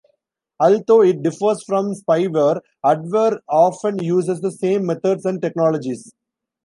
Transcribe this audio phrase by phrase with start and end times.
[0.59, 6.11] Although it differs from spyware, adware often uses the same methods and technologies.